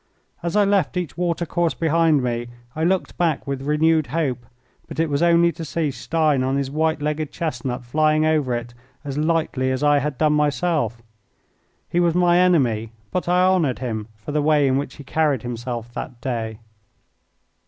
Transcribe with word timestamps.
As 0.41 0.55
I 0.55 0.65
left 0.65 0.97
each 0.97 1.15
water 1.15 1.45
course 1.45 1.75
behind 1.75 2.23
me 2.23 2.47
I 2.75 2.83
looked 2.83 3.19
back 3.19 3.45
with 3.45 3.61
renewed 3.61 4.07
hope; 4.07 4.47
but 4.87 4.99
it 4.99 5.11
was 5.11 5.21
only 5.21 5.51
to 5.51 5.63
see 5.63 5.91
Stein 5.91 6.41
on 6.41 6.57
his 6.57 6.71
white 6.71 7.03
legged 7.03 7.31
chestnut 7.31 7.83
flying 7.83 8.25
over 8.25 8.55
it 8.55 8.73
as 9.05 9.19
lightly 9.19 9.69
as 9.69 9.83
I 9.83 9.99
had 9.99 10.17
done 10.17 10.33
myself. 10.33 11.03
He 11.87 11.99
was 11.99 12.15
my 12.15 12.39
enemy, 12.39 12.93
but 13.11 13.29
I 13.29 13.43
honoured 13.45 13.77
him 13.77 14.07
for 14.15 14.31
the 14.31 14.41
way 14.41 14.67
in 14.67 14.79
which 14.79 14.95
he 14.95 15.03
carried 15.03 15.43
himself 15.43 15.93
that 15.93 16.19
day. 16.19 16.57